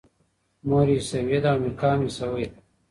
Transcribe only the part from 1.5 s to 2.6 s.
او میکا هم عیسوی دی.